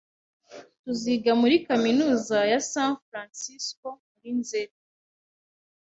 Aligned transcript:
Tuziga 0.81 1.31
muri 1.41 1.55
kaminuza 1.67 2.37
ya 2.51 2.59
San 2.71 2.91
Francisco 3.07 3.87
muri 4.09 4.29
Nzeri. 4.39 4.75